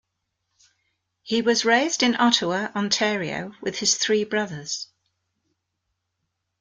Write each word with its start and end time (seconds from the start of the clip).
He 1.21 1.43
was 1.43 1.63
raised 1.63 2.01
in 2.01 2.15
Ottawa, 2.15 2.69
Ontario 2.75 3.53
with 3.61 3.77
his 3.77 3.97
three 3.99 4.23
brothers. 4.23 4.87